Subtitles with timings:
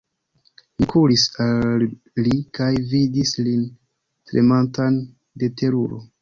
[0.77, 1.83] Mi kuris al
[2.27, 3.61] li kaj vidis lin
[4.33, 4.99] tremantan
[5.45, 6.03] de teruro.